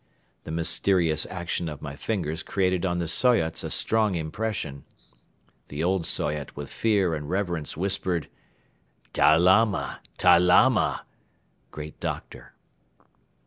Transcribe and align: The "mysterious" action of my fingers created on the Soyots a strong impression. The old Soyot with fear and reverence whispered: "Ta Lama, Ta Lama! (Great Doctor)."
The 0.45 0.51
"mysterious" 0.51 1.27
action 1.27 1.69
of 1.69 1.83
my 1.83 1.95
fingers 1.95 2.41
created 2.41 2.87
on 2.87 2.97
the 2.97 3.07
Soyots 3.07 3.63
a 3.63 3.69
strong 3.69 4.15
impression. 4.15 4.83
The 5.67 5.83
old 5.83 6.05
Soyot 6.07 6.55
with 6.55 6.71
fear 6.71 7.13
and 7.13 7.29
reverence 7.29 7.77
whispered: 7.77 8.27
"Ta 9.13 9.35
Lama, 9.35 9.99
Ta 10.17 10.37
Lama! 10.37 11.05
(Great 11.69 11.99
Doctor)." 11.99 12.55